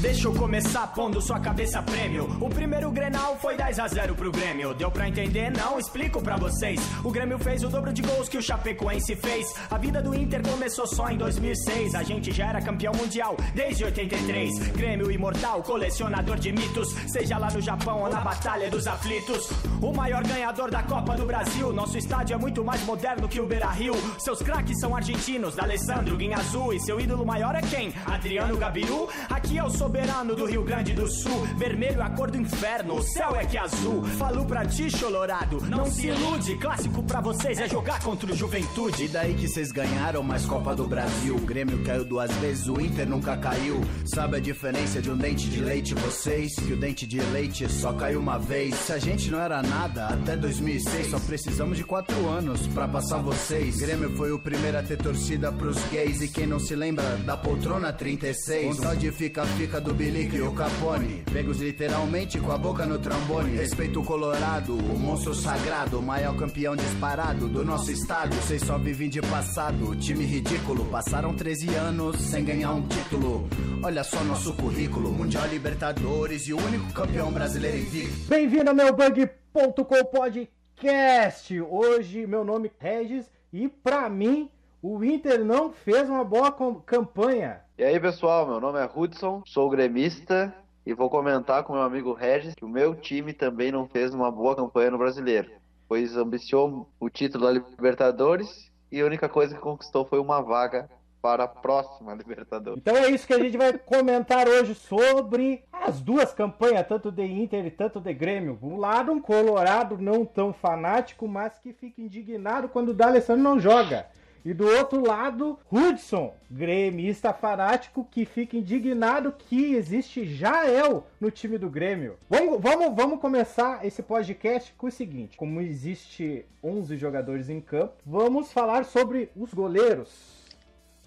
[0.00, 2.24] Deixa eu começar pondo sua cabeça prêmio.
[2.40, 4.72] O primeiro Grenal foi 10 a 0 pro Grêmio.
[4.72, 5.50] Deu pra entender?
[5.50, 6.80] Não, explico pra vocês.
[7.02, 9.52] O Grêmio fez o dobro de gols que o Chapecoense fez.
[9.68, 11.96] A vida do Inter começou só em 2006.
[11.96, 14.68] A gente já era campeão mundial desde 83.
[14.68, 16.94] Grêmio imortal, colecionador de mitos.
[17.08, 19.50] Seja lá no Japão ou na Batalha dos Aflitos.
[19.82, 21.72] O maior ganhador da Copa do Brasil.
[21.72, 23.94] Nosso estádio é muito mais moderno que o Beira Rio.
[24.20, 26.72] Seus craques são argentinos, D'Alessandro, Guinha Azul.
[26.72, 27.92] E seu ídolo maior é quem?
[28.06, 29.08] Adriano Gabiru?
[29.28, 31.46] Aqui é o soberano do Rio Grande do Sul.
[31.56, 34.04] Vermelho é a cor do inferno, o céu é que é azul.
[34.18, 36.56] Falo pra ti, Colorado, não se ilude.
[36.56, 39.04] Clássico pra vocês é jogar contra o Juventude.
[39.04, 41.36] E daí que vocês ganharam mais Copa do Brasil?
[41.36, 43.80] O Grêmio caiu duas vezes, o Inter nunca caiu.
[44.04, 45.94] Sabe a diferença de um dente de leite?
[45.94, 48.74] Vocês, que o dente de leite só caiu uma vez.
[48.74, 53.22] Se a gente não era nada até 2006, só precisamos de quatro anos pra passar
[53.22, 53.76] vocês.
[53.76, 56.20] Grêmio foi o primeiro a ter torcida pros gays.
[56.20, 58.76] E quem não se lembra da poltrona 36?
[58.76, 61.22] Vontade fica, fica do Bilico e o Capone.
[61.32, 63.56] Pegos literalmente com a boca no trombone.
[63.56, 68.34] Respeito o Colorado, o monstro sagrado, maior campeão disparado do nosso estado.
[68.36, 70.84] Vocês só vivem de passado, time ridículo.
[70.86, 73.48] Passaram 13 anos sem ganhar um título.
[73.82, 78.28] Olha só nosso currículo: Mundial Libertadores e o único campeão brasileiro invicto.
[78.28, 81.60] Bem-vindo ao meu Bug.com Podcast.
[81.60, 84.50] Hoje meu nome é Regis e pra mim
[84.82, 86.52] o Inter não fez uma boa
[86.84, 87.60] campanha.
[87.76, 90.54] E aí, pessoal, meu nome é Hudson, sou gremista
[90.86, 94.30] e vou comentar com meu amigo Regis que o meu time também não fez uma
[94.30, 95.50] boa campanha no Brasileiro,
[95.88, 100.88] pois ambiciou o título da Libertadores e a única coisa que conquistou foi uma vaga
[101.20, 102.80] para a próxima Libertadores.
[102.80, 107.24] Então é isso que a gente vai comentar hoje sobre as duas campanhas, tanto de
[107.24, 108.58] Inter e tanto de Grêmio.
[108.62, 113.58] Um lado, um colorado não tão fanático, mas que fica indignado quando o D'Alessandro não
[113.58, 114.06] joga.
[114.48, 121.58] E do outro lado, Hudson, gremista fanático que fica indignado que existe Jael no time
[121.58, 122.16] do Grêmio.
[122.30, 127.92] Vamos, vamos, vamos começar esse podcast com o seguinte: como existe 11 jogadores em campo,
[128.06, 130.46] vamos falar sobre os goleiros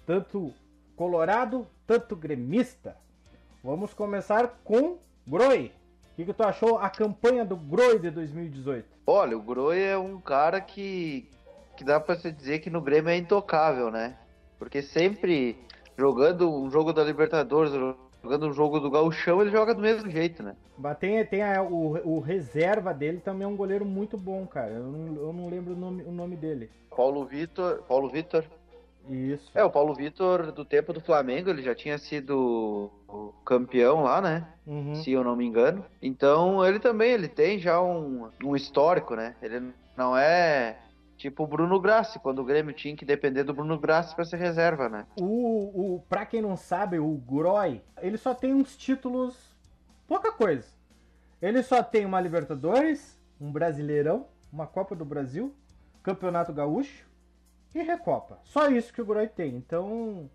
[0.06, 0.54] tanto
[0.94, 2.96] colorado, tanto gremista.
[3.60, 5.72] Vamos começar com Groi.
[6.12, 8.86] O que, que tu achou a campanha do Groi de 2018?
[9.04, 11.28] Olha, o Groi é um cara que,
[11.76, 14.16] que dá para se dizer que no Grêmio é intocável, né?
[14.58, 15.56] Porque sempre
[15.98, 17.72] jogando um jogo da Libertadores,
[18.22, 20.54] jogando um jogo do Gauchão, ele joga do mesmo jeito, né?
[20.78, 24.70] Mas tem, tem a- o, o reserva dele também é um goleiro muito bom, cara.
[24.72, 26.70] Eu não, eu não lembro o nome, o nome dele.
[26.94, 28.44] Paulo Vitor, Paulo Vitor,
[29.10, 29.50] Isso.
[29.54, 32.90] É, o Paulo Vitor, do tempo do Flamengo, ele já tinha sido
[33.44, 34.46] campeão lá, né?
[34.66, 34.94] Uhum.
[34.94, 35.84] Se eu não me engano.
[36.00, 39.34] Então, ele também, ele tem já um, um histórico, né?
[39.42, 40.76] Ele não é
[41.22, 44.36] tipo o Bruno Grassi, quando o Grêmio tinha que depender do Bruno Grassi pra ser
[44.36, 45.06] reserva, né?
[45.16, 49.56] O, o, pra quem não sabe, o Groi, ele só tem uns títulos.
[50.06, 50.66] Pouca coisa.
[51.40, 55.54] Ele só tem uma Libertadores, um Brasileirão, uma Copa do Brasil,
[56.02, 57.06] Campeonato Gaúcho
[57.72, 58.40] e Recopa.
[58.42, 59.54] Só isso que o Groi tem.
[59.54, 60.28] Então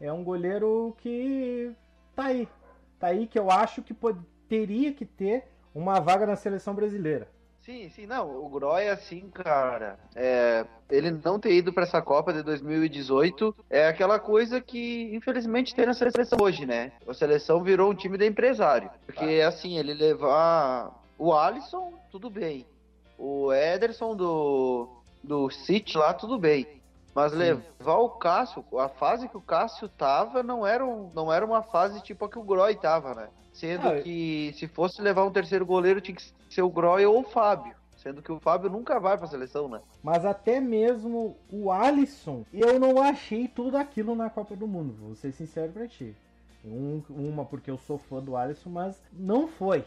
[0.00, 1.72] é um goleiro que
[2.14, 2.48] tá aí.
[2.98, 3.94] Tá aí que eu acho que
[4.48, 7.28] teria que ter uma vaga na seleção brasileira.
[7.64, 12.30] Sim, sim, não, o Groy, assim, cara, é, ele não ter ido pra essa Copa
[12.30, 16.92] de 2018 é aquela coisa que, infelizmente, tem na seleção hoje, né?
[17.08, 18.90] A seleção virou um time de empresário.
[19.06, 22.66] Porque, assim, ele levar o Alisson, tudo bem.
[23.16, 24.86] O Ederson do,
[25.22, 26.73] do City lá, tudo bem.
[27.14, 31.46] Mas levar o Cássio, a fase que o Cássio tava, não era, um, não era
[31.46, 33.28] uma fase tipo a que o Groy tava, né?
[33.52, 37.20] Sendo Ah, que se fosse levar um terceiro goleiro, tinha que ser o Groy ou
[37.20, 37.74] o Fábio.
[37.96, 39.80] Sendo que o Fábio nunca vai pra seleção, né?
[40.02, 45.14] Mas até mesmo o Alisson, eu não achei tudo aquilo na Copa do Mundo, vou
[45.14, 46.14] ser sincero pra ti.
[46.64, 49.84] Um- uma porque eu sou fã do Alisson, mas não foi.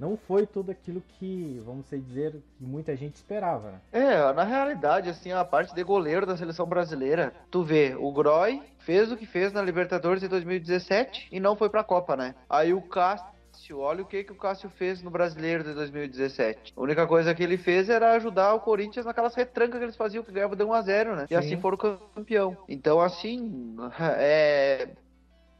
[0.00, 3.80] Não foi tudo aquilo que, vamos dizer, que muita gente esperava, né?
[3.92, 8.62] É, na realidade, assim, a parte de goleiro da seleção brasileira, tu vê, o Groy
[8.78, 12.34] fez o que fez na Libertadores de 2017 e não foi pra Copa, né?
[12.48, 16.72] Aí o Cássio, olha o que, que o Cássio fez no Brasileiro de 2017.
[16.74, 20.24] A única coisa que ele fez era ajudar o Corinthians naquelas retrancas que eles faziam,
[20.24, 21.24] que ganhavam de 1 a 0 né?
[21.24, 21.34] E Sim.
[21.34, 22.56] assim foram campeão.
[22.66, 23.76] Então, assim,
[24.16, 24.88] é...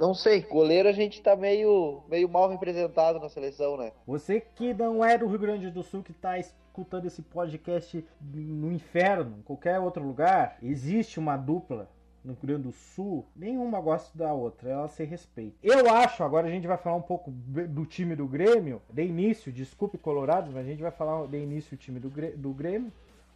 [0.00, 3.92] Não sei, goleiro a gente tá meio, meio mal representado na seleção, né?
[4.06, 8.72] Você que não é do Rio Grande do Sul, que tá escutando esse podcast no
[8.72, 11.86] inferno, em qualquer outro lugar, existe uma dupla
[12.24, 15.58] no Rio Grande do Sul, nenhuma gosta da outra, ela se respeita.
[15.62, 19.52] Eu acho, agora a gente vai falar um pouco do time do Grêmio, de início,
[19.52, 22.08] desculpe Colorado, mas a gente vai falar de início o time do
[22.38, 22.90] do Grêmio.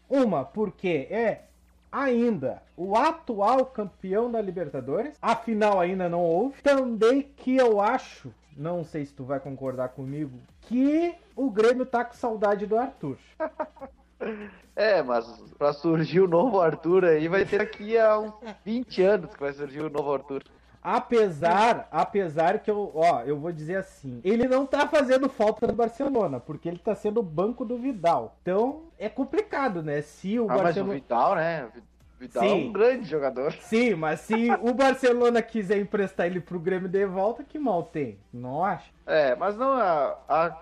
[0.09, 1.45] Uma, porque é
[1.95, 5.17] ainda o atual campeão da Libertadores.
[5.23, 6.61] A final ainda não houve.
[6.63, 12.05] Também que eu acho não sei se tu vai concordar comigo, que o Grêmio tá
[12.05, 13.19] com saudade do Arthur.
[14.77, 15.27] É, mas
[15.59, 18.33] pra surgir o novo Arthur aí vai ter aqui a uns
[18.65, 20.43] 20 anos que vai surgir o novo Arthur.
[20.85, 25.73] Apesar, apesar que eu, ó, eu vou dizer assim, ele não tá fazendo falta no
[25.73, 28.37] Barcelona, porque ele tá sendo o banco do Vidal.
[28.43, 30.03] Então, é complicado, né?
[30.03, 31.69] Se o Ah, mas o Barcelona Vidal, né?
[32.21, 32.69] Vidal é Sim.
[32.69, 33.53] um grande jogador.
[33.55, 38.19] Sim, mas se o Barcelona quiser emprestar ele pro Grêmio de volta, que mal tem?
[38.31, 38.91] Não acha?
[39.07, 40.59] É, mas não, a, a,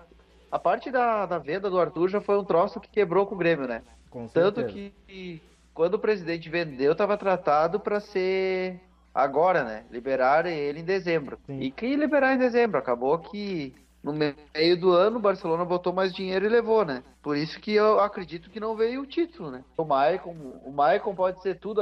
[0.49, 3.37] a parte da, da venda do Arthur já foi um troço que quebrou com o
[3.37, 3.81] Grêmio, né?
[4.09, 4.93] Com Tanto certeza.
[5.05, 5.41] que
[5.73, 8.79] quando o presidente vendeu, estava tratado para ser
[9.13, 9.85] agora, né?
[9.91, 11.39] Liberar ele em dezembro.
[11.45, 11.59] Sim.
[11.59, 12.77] E que liberar em dezembro?
[12.77, 17.03] Acabou que no meio do ano o Barcelona botou mais dinheiro e levou, né?
[17.21, 19.63] Por isso que eu acredito que não veio o título, né?
[19.77, 21.81] O Maicon, o Maicon pode ser tudo,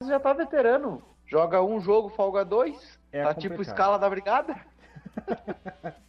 [0.00, 1.02] mas já tá veterano.
[1.26, 2.98] Joga um jogo, folga dois.
[3.10, 3.74] É tá tipo complicado.
[3.74, 4.56] escala da brigada.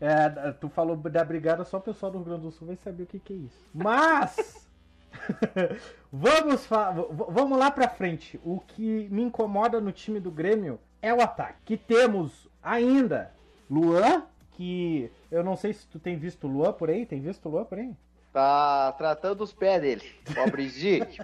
[0.00, 3.04] É, tu falou da brigada, só o pessoal do Rio Grande do Sul vai saber
[3.04, 3.66] o que, que é isso.
[3.72, 4.67] Mas
[6.12, 8.40] vamos, vamos lá pra frente.
[8.44, 11.58] O que me incomoda no time do Grêmio é o ataque.
[11.64, 13.32] Que temos ainda
[13.70, 17.06] Luan, que eu não sei se tu tem visto o Luan por aí.
[17.06, 17.94] Tem visto o Luan por aí?
[18.32, 20.04] Tá tratando os pés dele.
[20.34, 21.06] Pobrezinho.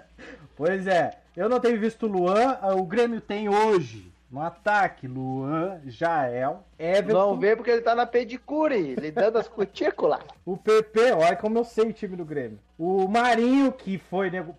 [0.57, 2.57] Pois é, eu não tenho visto o Luan.
[2.77, 7.13] O Grêmio tem hoje no ataque Luan, Jael, Everton.
[7.31, 10.19] Não vê porque ele tá na pedicure, lidando as cutículas.
[10.45, 12.59] O PP, olha como eu sei o time do Grêmio.
[12.77, 14.53] O Marinho, que foi nego...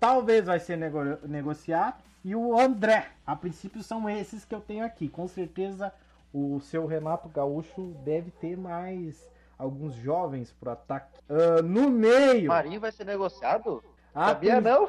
[0.00, 2.02] talvez vai ser nego- negociado.
[2.24, 3.06] E o André.
[3.24, 5.08] A princípio são esses que eu tenho aqui.
[5.08, 5.92] Com certeza
[6.34, 11.16] o seu Renato Gaúcho deve ter mais alguns jovens pro ataque.
[11.30, 12.48] Ah, no meio.
[12.48, 13.84] Marinho vai ser negociado?
[14.12, 14.88] a Sabia prin- não?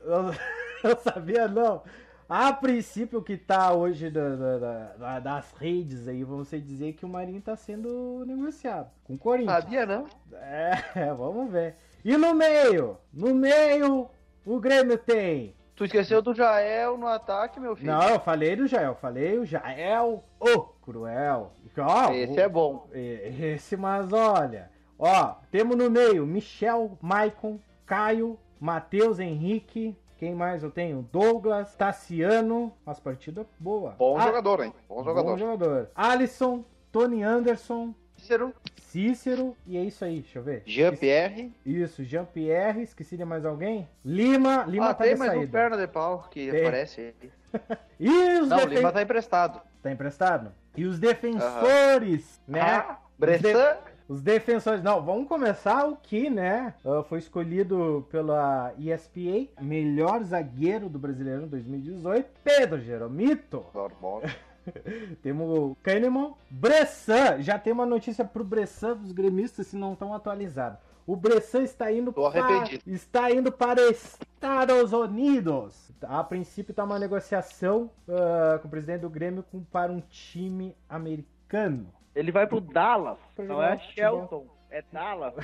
[0.00, 0.34] Eu,
[0.90, 1.82] eu sabia não.
[2.28, 6.92] A princípio, o que tá hoje da- da- da- da- das redes aí, vamos dizer
[6.94, 9.62] que o Marinho tá sendo negociado com o Corinthians.
[9.62, 10.06] Sabia não?
[10.32, 10.72] É,
[11.16, 11.76] vamos ver.
[12.04, 12.98] E no meio?
[13.12, 14.08] No meio,
[14.44, 15.54] o Grêmio tem.
[15.76, 17.92] Tu esqueceu do Jael no ataque, meu filho.
[17.92, 21.52] Não, eu falei do Jael, falei o Jael, o cruel.
[21.78, 22.88] Ó, Esse o- é bom.
[22.92, 24.70] Esse, mas olha.
[24.98, 29.94] Ó, temos no meio Michel, Maicon, Caio, Matheus Henrique.
[30.18, 31.06] Quem mais eu tenho?
[31.12, 32.72] Douglas, Tassiano.
[32.86, 33.94] Umas partidas boa.
[33.98, 34.72] Bom Ah, jogador, hein?
[34.88, 35.38] Bom Bom jogador.
[35.38, 35.90] jogador.
[35.94, 39.56] Alisson, Tony Anderson, Cícero, Cícero.
[39.66, 40.62] E é isso aí, deixa eu ver.
[40.64, 41.52] Jean-Pierre.
[41.66, 43.86] Isso, Jean-Pierre, esqueci de mais alguém?
[44.02, 46.62] Lima, Lima Ah, tá tem mais um perna de pau que Tem.
[46.62, 47.14] aparece.
[47.98, 48.08] E
[48.40, 49.60] os Não, o defen- Lima tá emprestado.
[49.82, 50.52] tá emprestado?
[50.76, 52.60] E os defensores, né?
[52.60, 53.76] Ah, Bressan.
[54.08, 56.74] Os defensores, não, vamos começar o que, né?
[56.84, 63.64] ah, foi escolhido pela ESPA, melhor zagueiro do Brasileiro 2018, Pedro Jeromito.
[63.74, 64.22] Normal.
[65.22, 70.14] Temos o Kahneman, Bressan, já tem uma notícia pro Bressan dos gremistas se não estão
[70.14, 70.78] atualizados.
[71.04, 72.82] O Bressan está indo Tô para arrependido.
[72.86, 75.92] está indo para Estados Unidos.
[76.02, 80.76] A princípio está uma negociação ah, com o presidente do Grêmio com, para um time
[80.88, 81.95] americano.
[82.16, 83.78] Ele vai pro Dallas, não é.
[83.78, 85.34] Shelton, é Dallas.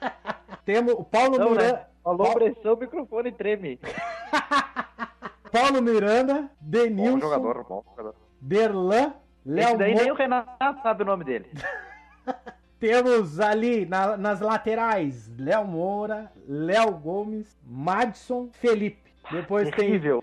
[0.64, 1.86] Temos o Paulo Não, Miranda, né?
[2.02, 3.80] Falou Paulo- pressão, o microfone treme.
[5.50, 8.14] Paulo Miranda, Bom Denilson, jogador, bom jogador.
[8.40, 10.14] Derlan, Léo Esse daí nem o.
[10.14, 11.50] Renato sabe o nome dele.
[12.78, 19.12] Temos ali na- nas laterais Léo Moura, Léo Gomes, Madison, Felipe.
[19.30, 20.22] Depois tem Terrível.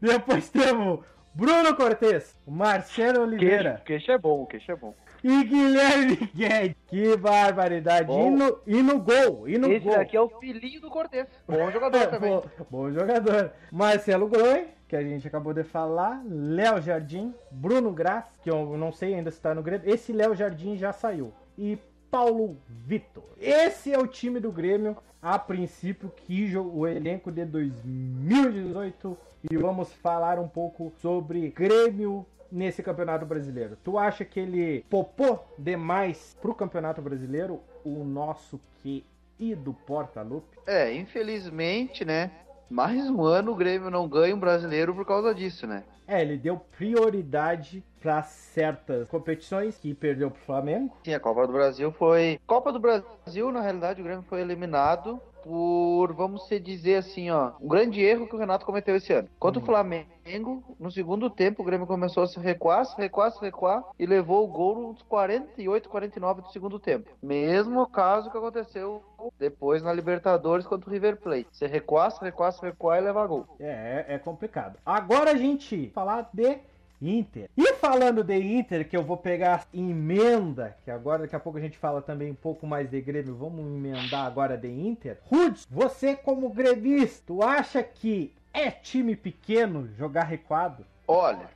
[0.00, 1.00] Depois temos
[1.34, 4.94] Bruno Cortes, Marcelo Oliveira Queixo, queixo é bom, queixo é bom.
[5.22, 6.76] e Guilherme Guedes.
[6.88, 8.06] Que barbaridade.
[8.06, 8.26] Bom.
[8.26, 9.96] E no, e no gol, e no Esse gol.
[9.96, 11.26] daqui é o filhinho do Cortez.
[11.46, 12.30] Bom jogador É, também.
[12.30, 13.52] bom, bom jogador.
[13.70, 16.20] Marcelo Groi, que a gente acabou de falar.
[16.26, 19.88] Léo Jardim, Bruno Graz, que eu não sei ainda se tá no Grêmio.
[19.88, 21.32] Esse Léo Jardim já saiu.
[21.56, 21.78] E
[22.10, 23.22] Paulo Vitor.
[23.38, 29.16] Esse é o time do Grêmio, a princípio, que o elenco de 2018.
[29.48, 33.76] E vamos falar um pouco sobre Grêmio nesse Campeonato Brasileiro.
[33.82, 40.58] Tu acha que ele popou demais pro Campeonato Brasileiro o nosso querido Porta-Lupe?
[40.66, 42.30] É, infelizmente, né?
[42.68, 45.84] Mais um ano o Grêmio não ganha um brasileiro por causa disso, né?
[46.06, 50.96] É, ele deu prioridade para certas competições que perdeu pro Flamengo.
[51.04, 52.38] Sim, a Copa do Brasil foi.
[52.46, 57.68] Copa do Brasil, na realidade, o Grêmio foi eliminado por, vamos dizer assim, ó, um
[57.68, 59.28] grande erro que o Renato cometeu esse ano.
[59.38, 63.40] Contra o Flamengo, no segundo tempo, o Grêmio começou a se recuar, se recuar, se
[63.40, 67.10] recuar e levou o gol nos 48, 49 do segundo tempo.
[67.22, 69.02] Mesmo caso que aconteceu
[69.38, 71.48] depois na Libertadores contra o River Plate.
[71.52, 73.46] Se recuar, se recuar, se recuar e levar gol.
[73.58, 74.78] É, é complicado.
[74.84, 76.58] Agora a gente falar de
[77.00, 77.48] Inter.
[77.56, 81.60] E falando de Inter, que eu vou pegar emenda, que agora daqui a pouco a
[81.60, 85.18] gente fala também um pouco mais de Grêmio, vamos emendar agora de Inter.
[85.24, 90.84] Rudes, você como gremista, tu acha que é time pequeno jogar recuado?
[91.06, 91.48] Olha,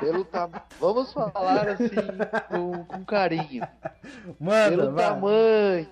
[0.00, 0.50] pelo tam...
[0.78, 1.88] vamos falar assim
[2.48, 3.66] com, com carinho.
[4.38, 5.04] Manda, pelo vai.
[5.04, 5.88] tamanho,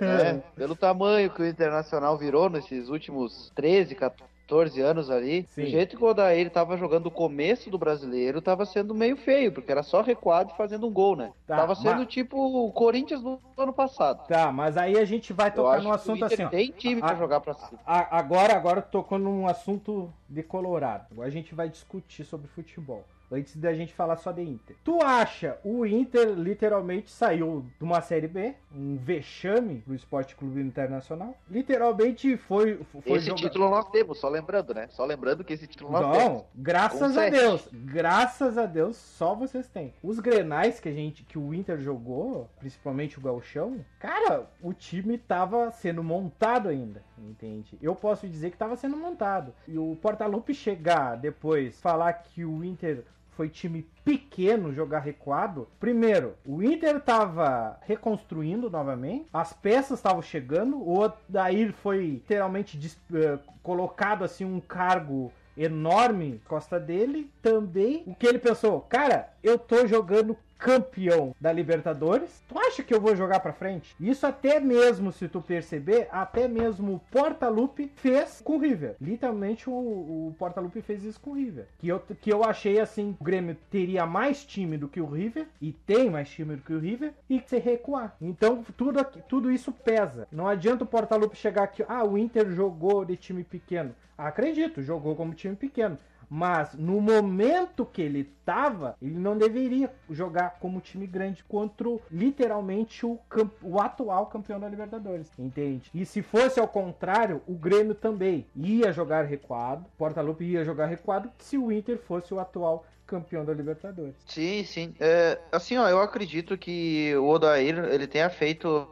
[0.00, 0.42] né?
[0.54, 5.62] pelo tamanho que o Internacional virou nesses últimos 13, 14 anos ali, Sim.
[5.62, 9.52] o jeito que o Odair tava jogando o começo do brasileiro tava sendo meio feio,
[9.52, 11.32] porque era só recuado e fazendo um gol, né?
[11.46, 14.26] Tá, tava sendo mas- tipo o Corinthians do ano passado.
[14.26, 16.48] Tá, mas aí a gente vai tocar no assunto assim, ó.
[16.48, 17.80] tem time pra A- jogar pra cima.
[17.86, 21.06] A- agora, agora tocou num assunto de Colorado.
[21.10, 23.04] Agora a gente vai discutir sobre futebol.
[23.32, 24.76] Antes da gente falar só de Inter.
[24.82, 30.60] Tu acha o Inter literalmente saiu de uma Série B, um vexame do Esporte Clube
[30.60, 31.34] Internacional?
[31.48, 32.78] Literalmente foi.
[32.84, 34.88] foi Esse joga- título nós temos, só lembrando, né?
[34.90, 36.32] Só lembrando que esse título nós temos.
[36.32, 37.30] Não, graças Com a sete.
[37.32, 37.68] Deus.
[37.72, 39.94] Graças a Deus, só vocês têm.
[40.02, 45.16] Os grenais que a gente, que o Inter jogou, principalmente o Gauchão, cara, o time
[45.18, 47.78] tava sendo montado ainda, entende?
[47.80, 49.54] Eu posso dizer que tava sendo montado.
[49.68, 53.04] E o Portalupe chegar depois, falar que o Inter
[53.40, 55.66] foi time pequeno jogar recuado.
[55.80, 62.78] Primeiro, o Inter tava reconstruindo novamente, as peças estavam chegando, o Odair foi literalmente
[63.14, 67.32] eh, colocado assim um cargo enorme costa dele.
[67.40, 72.42] Também o que ele pensou, cara, eu tô jogando campeão da Libertadores.
[72.48, 73.96] Tu acha que eu vou jogar pra frente?
[73.98, 78.94] Isso até mesmo, se tu perceber, até mesmo o Portalupe fez com o River.
[79.00, 81.66] Literalmente o, o Portalupe fez isso com o River.
[81.78, 85.46] Que eu, que eu achei assim, o Grêmio teria mais time do que o River
[85.60, 88.14] e tem mais time do que o River e se recuar.
[88.20, 90.28] Então tudo, aqui- tudo isso pesa.
[90.30, 93.94] Não adianta o Portalupe chegar aqui, ah, o Inter jogou de time pequeno.
[94.16, 95.96] Acredito, jogou como time pequeno.
[96.30, 103.04] Mas no momento que ele tava, ele não deveria jogar como time grande contra literalmente
[103.04, 103.18] o,
[103.62, 105.28] o atual campeão da Libertadores.
[105.36, 105.90] Entende?
[105.92, 109.84] E se fosse ao contrário, o Grêmio também ia jogar recuado.
[109.98, 114.14] Portalupe ia jogar recuado se o Inter fosse o atual campeão da Libertadores.
[114.24, 114.94] Sim, sim.
[115.00, 118.86] É, assim, ó, eu acredito que o Odair, ele tenha feito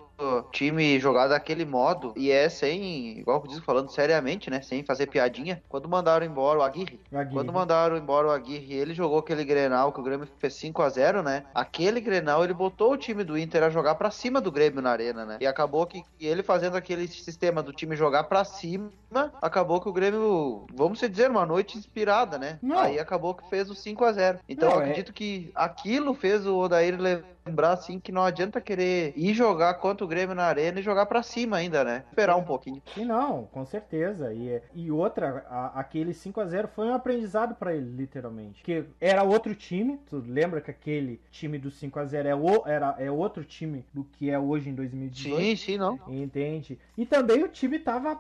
[0.53, 5.07] time jogar daquele modo e é sem, igual eu disse, falando seriamente, né, sem fazer
[5.07, 7.01] piadinha, quando mandaram embora o Aguirre.
[7.11, 7.35] O Aguirre.
[7.35, 10.89] Quando mandaram embora o Aguirre, ele jogou aquele Grenal que o Grêmio fez 5 a
[10.89, 11.45] 0 né?
[11.55, 14.91] Aquele Grenal, ele botou o time do Inter a jogar pra cima do Grêmio na
[14.91, 15.39] arena, né?
[15.41, 18.91] E acabou que que ele fazendo aquele sistema do time jogar pra cima,
[19.41, 22.59] acabou que o Grêmio, vamos dizer, uma noite inspirada, né?
[22.63, 22.79] Não.
[22.79, 26.15] Aí acabou que fez o 5 a 0 Então Não, eu é- acredito que aquilo
[26.15, 26.97] fez o Odair
[27.49, 31.07] lembrar, assim, que não adianta querer ir jogar contra o Grêmio na arena e jogar
[31.07, 32.05] pra cima ainda, né?
[32.09, 32.83] Esperar um pouquinho.
[32.97, 34.33] E não, com certeza.
[34.33, 38.63] E, e outra, a- aquele 5 a 0 foi um aprendizado pra ele, literalmente.
[38.63, 42.63] Que era outro time, tu lembra que aquele time do 5 a 0 é, o,
[42.67, 45.37] era, é outro time do que é hoje em 2018?
[45.41, 45.99] Sim, sim, não.
[46.09, 46.79] Entende?
[46.97, 48.19] E também o time tava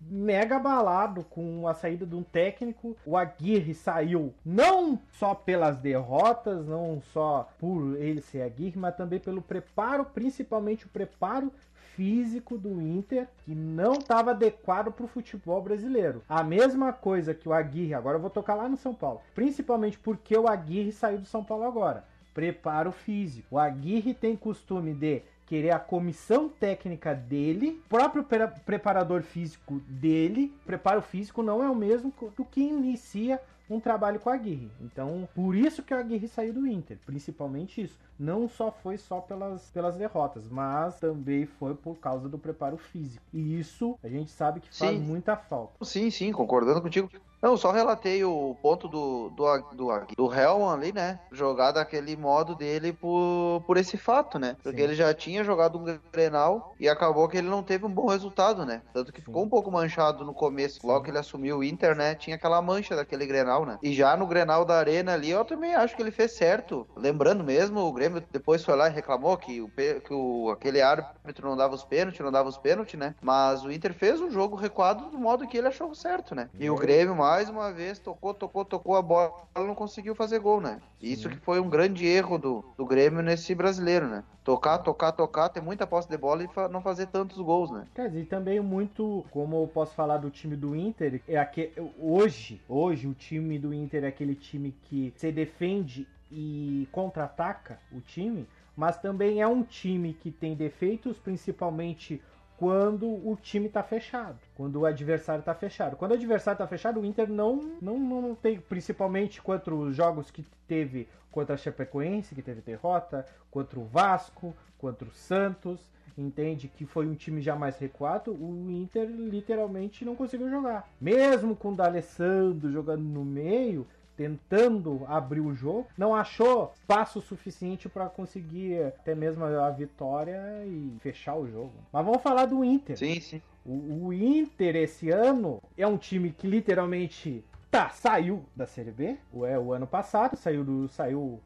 [0.00, 2.96] mega abalado com a saída de um técnico.
[3.04, 9.18] O Aguirre saiu não só pelas derrotas, não só por ele ser Aguirre, mas também
[9.18, 11.52] pelo preparo, principalmente o preparo
[11.94, 16.22] físico do Inter, que não estava adequado para o futebol brasileiro.
[16.28, 19.98] A mesma coisa que o Aguirre, agora eu vou tocar lá no São Paulo, principalmente
[19.98, 22.04] porque o Aguirre saiu do São Paulo agora.
[22.32, 23.56] Preparo físico.
[23.56, 30.54] O Aguirre tem costume de querer a comissão técnica dele, próprio pre- preparador físico dele.
[30.64, 34.70] Preparo físico não é o mesmo do que inicia um trabalho com a Aguirre.
[34.80, 37.98] Então, por isso que o Aguirre saiu do Inter, principalmente isso.
[38.20, 43.24] Não só foi só pelas, pelas derrotas, mas também foi por causa do preparo físico.
[43.32, 45.00] E isso a gente sabe que faz Sim.
[45.00, 45.82] muita falta.
[45.82, 47.08] Sim, sim, concordando contigo.
[47.42, 51.18] Não, só relatei o ponto do, do, do, do Helman ali, né?
[51.32, 54.56] Jogar daquele modo dele por, por esse fato, né?
[54.62, 54.84] Porque Sim.
[54.84, 58.66] ele já tinha jogado um Grenal e acabou que ele não teve um bom resultado,
[58.66, 58.82] né?
[58.92, 59.24] Tanto que Sim.
[59.24, 60.86] ficou um pouco manchado no começo.
[60.86, 62.14] Logo que ele assumiu o Inter, né?
[62.14, 63.78] Tinha aquela mancha daquele Grenal, né?
[63.82, 66.86] E já no Grenal da Arena ali, eu também acho que ele fez certo.
[66.94, 71.48] Lembrando mesmo, o Grêmio depois foi lá e reclamou que, o, que o, aquele árbitro
[71.48, 73.14] não dava os pênaltis, não dava os pênaltis, né?
[73.22, 76.48] Mas o Inter fez um jogo recuado do modo que ele achou certo, né?
[76.58, 80.60] E o Grêmio, mais uma vez, tocou, tocou, tocou a bola, não conseguiu fazer gol,
[80.60, 80.80] né?
[81.00, 84.24] Isso que foi um grande erro do, do Grêmio nesse brasileiro, né?
[84.44, 87.86] Tocar, tocar, tocar, ter muita posse de bola e fa- não fazer tantos gols, né?
[87.94, 91.72] Quer dizer, e também muito, como eu posso falar do time do Inter, é aquele,
[91.98, 98.00] hoje, hoje o time do Inter é aquele time que se defende e contra-ataca o
[98.00, 98.46] time,
[98.76, 102.22] mas também é um time que tem defeitos, principalmente
[102.56, 105.96] quando o time tá fechado, quando o adversário tá fechado.
[105.96, 110.30] Quando o adversário tá fechado, o Inter não, não, não tem, principalmente contra os jogos
[110.30, 116.68] que teve contra a Chapecoense, que teve derrota, contra o Vasco, contra o Santos, entende
[116.68, 120.88] que foi um time já mais recuado, o Inter literalmente não conseguiu jogar.
[121.00, 123.86] Mesmo com o D'Alessandro jogando no meio,
[124.20, 130.92] tentando abrir o jogo, não achou espaço suficiente para conseguir até mesmo a vitória e
[131.00, 131.72] fechar o jogo.
[131.90, 132.98] Mas vamos falar do Inter.
[132.98, 133.40] Sim, sim.
[133.64, 139.16] O, o Inter esse ano é um time que literalmente Tá, saiu da Série B,
[139.32, 140.88] o, é, o ano passado, saiu do.
[140.88, 141.20] Saiu.
[141.20, 141.40] Uh,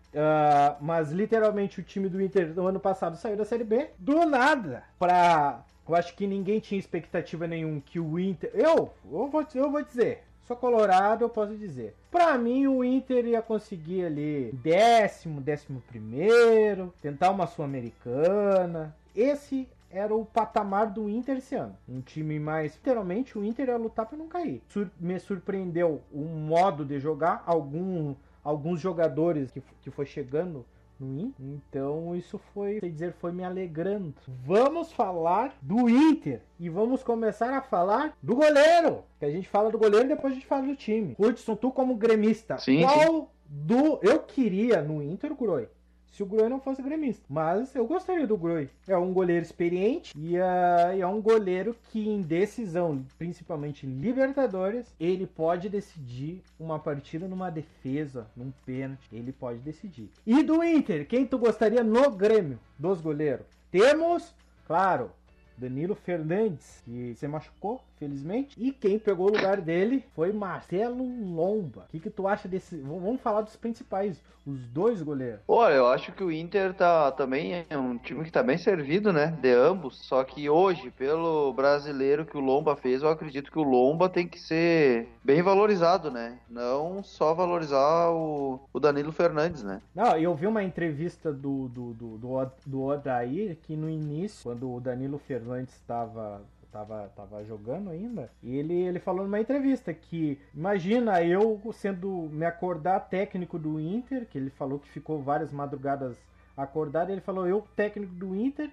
[0.81, 3.91] mas literalmente o time do Inter no ano passado saiu da Série B.
[3.99, 4.85] Do nada.
[4.99, 5.63] Pra.
[5.87, 8.51] Eu acho que ninguém tinha expectativa nenhum que o Inter.
[8.55, 10.25] Eu, eu vou, eu vou dizer.
[10.47, 11.95] Sou colorado, eu posso dizer.
[12.11, 18.95] Pra mim, o Inter ia conseguir ali décimo, décimo primeiro, tentar uma Sul-Americana.
[19.17, 21.75] Esse era o patamar do Inter esse ano.
[21.89, 22.75] Um time mais.
[22.75, 24.61] Literalmente, o Inter ia lutar para não cair.
[24.69, 30.67] Sur me surpreendeu o modo de jogar, algum, alguns jogadores que, que foi chegando
[31.05, 31.47] Inter.
[31.47, 34.15] Então isso foi, sei dizer, foi me alegrando.
[34.45, 39.03] Vamos falar do Inter e vamos começar a falar do goleiro.
[39.19, 41.15] Que a gente fala do goleiro e depois a gente fala do time.
[41.19, 43.27] Hudson, tu como gremista, Sim, qual sim.
[43.49, 45.69] do eu queria no Inter, Groi?
[46.15, 47.25] Se o Groi não fosse gremista.
[47.29, 48.71] Mas eu gostaria do Groi.
[48.87, 55.27] É um goleiro experiente e é, é um goleiro que, em decisão, principalmente Libertadores, ele
[55.27, 59.09] pode decidir uma partida numa defesa, num pênalti.
[59.13, 60.09] Ele pode decidir.
[60.25, 63.47] E do Inter, quem tu gostaria no Grêmio dos goleiros?
[63.73, 64.33] Temos,
[64.69, 65.11] claro,
[65.59, 68.57] Danilo Fernandes, que se machucou, felizmente.
[68.59, 71.87] E quem pegou o lugar dele foi Marcelo Lomba.
[71.89, 72.77] O que, que tu acha desse.
[72.77, 75.41] Vamos falar dos principais, os dois goleiros.
[75.49, 79.13] Olha, eu acho que o Inter tá também é um time que tá bem servido,
[79.13, 79.37] né?
[79.41, 79.99] De ambos.
[80.07, 84.27] Só que hoje, pelo brasileiro que o Lomba fez, eu acredito que o Lomba tem
[84.27, 86.39] que ser bem valorizado, né?
[86.49, 89.81] Não só valorizar o, o Danilo Fernandes, né?
[89.95, 94.73] Não, eu vi uma entrevista do, do, do, do, do Odair que no início, quando
[94.73, 96.43] o Danilo Fernandes estava.
[96.75, 102.45] Tava, tava jogando ainda, e ele, ele falou numa entrevista que imagina eu sendo me
[102.45, 106.17] acordar técnico do Inter, que ele falou que ficou várias madrugadas
[106.57, 108.73] acordado, ele falou eu técnico do Inter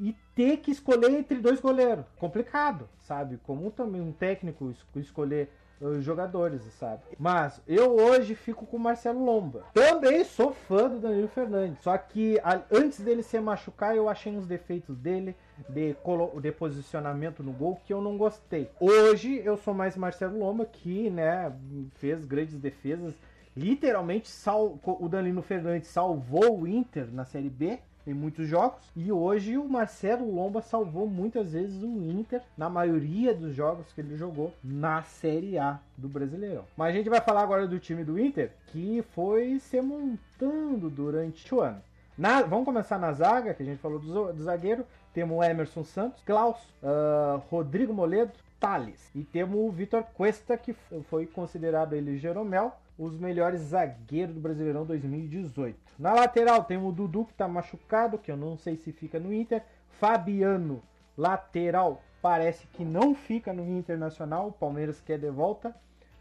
[0.00, 2.04] e ter que escolher entre dois goleiros.
[2.18, 3.38] Complicado, sabe?
[3.44, 5.48] Como também um técnico es- escolher
[5.80, 7.02] os jogadores, sabe?
[7.18, 9.64] Mas eu hoje fico com o Marcelo Lomba.
[9.74, 11.82] Também sou fã do Danilo Fernandes.
[11.82, 15.36] Só que a- antes dele se machucar, eu achei uns defeitos dele
[15.68, 15.94] de,
[16.40, 18.70] de posicionamento no gol que eu não gostei.
[18.80, 21.52] Hoje eu sou mais Marcelo Lomba, que né,
[21.96, 23.14] fez grandes defesas.
[23.56, 28.80] Literalmente sal- o Danilo Fernandes salvou o Inter na Série B em muitos jogos.
[28.94, 34.00] E hoje o Marcelo Lomba salvou muitas vezes o Inter na maioria dos jogos que
[34.00, 36.64] ele jogou na Série A do Brasileirão.
[36.76, 41.52] Mas a gente vai falar agora do time do Inter que foi se montando durante
[41.54, 41.80] o ano.
[42.16, 44.86] Na- vamos começar na zaga, que a gente falou do, do zagueiro.
[45.12, 49.10] Temos o Emerson Santos, Klaus, ah, Rodrigo Moledo, Thales.
[49.14, 50.74] E temos o Vitor Cuesta, que
[51.10, 55.78] foi considerado ele Jeromel os melhores zagueiros do Brasileirão 2018.
[55.98, 59.32] Na lateral tem o Dudu, que tá machucado, que eu não sei se fica no
[59.32, 59.62] Inter.
[60.00, 60.82] Fabiano,
[61.16, 64.48] lateral, parece que não fica no Internacional.
[64.48, 65.74] O Palmeiras quer de volta.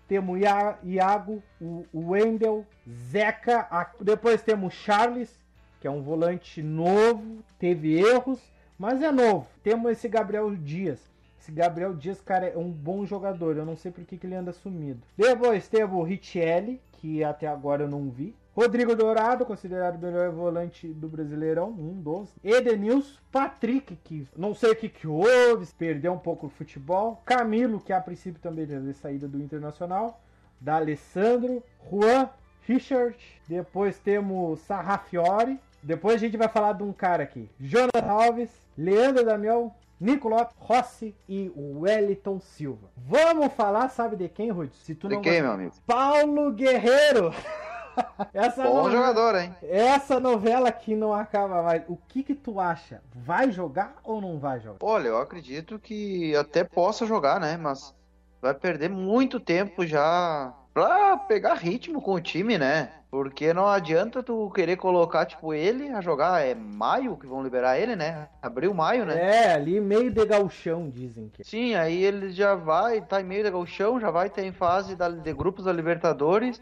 [0.08, 3.68] Temos Ia- Iago, o Wendel, Zeca.
[4.00, 5.40] Depois temos Charles,
[5.82, 8.40] que é um volante novo, teve erros,
[8.78, 9.48] mas é novo.
[9.64, 11.00] Temos esse Gabriel Dias.
[11.46, 13.56] Esse Gabriel Dias, cara, é um bom jogador.
[13.56, 15.04] Eu não sei por que, que ele anda sumido.
[15.16, 18.36] Depois temos o Richelli, que até agora eu não vi.
[18.56, 22.36] Rodrigo Dourado, considerado o melhor volante do Brasileirão, um dos.
[22.44, 27.22] Edenilson, Patrick, que não sei o que, que houve, perdeu um pouco o futebol.
[27.24, 30.20] Camilo, que a princípio também teve saída do Internacional.
[30.60, 32.28] Da Alessandro, Juan,
[32.64, 33.16] Richard.
[33.48, 35.60] Depois temos Sarrafiore.
[35.84, 41.16] Depois a gente vai falar de um cara aqui: Jonathan Alves, Leandro Damião, Nicolò Rossi
[41.28, 42.90] e Wellington Silva.
[42.98, 44.76] Vamos falar, sabe de quem, Rudy?
[44.78, 45.74] Se tu De não quem, gosta- meu amigo?
[45.88, 47.34] Paulo Guerreiro.
[48.34, 49.56] Essa Bom novela- jogador, hein?
[49.64, 51.82] Essa novela que não acaba mais.
[51.88, 53.02] O que que tu acha?
[53.16, 54.80] Vai jogar ou não vai jogar?
[54.82, 57.56] Olha, eu acredito que até possa jogar, né?
[57.56, 57.96] Mas
[58.42, 62.92] vai perder muito tempo já pra pegar ritmo com o time, né?
[63.16, 66.46] Porque não adianta tu querer colocar, tipo, ele a jogar.
[66.46, 68.28] É maio que vão liberar ele, né?
[68.42, 69.16] Abril, maio, né?
[69.46, 71.42] É, ali meio de gauchão, dizem que.
[71.42, 74.98] Sim, aí ele já vai, tá em meio da gauchão, já vai ter em fase
[74.98, 76.60] da- de grupos da Libertadores.